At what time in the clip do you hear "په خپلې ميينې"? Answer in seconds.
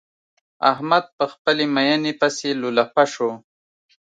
1.17-2.11